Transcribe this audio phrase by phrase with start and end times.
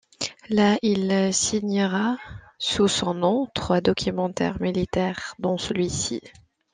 [0.49, 2.17] Là, il signera,
[2.57, 6.21] sous son nom, trois documentaires militaires dont celui-ci.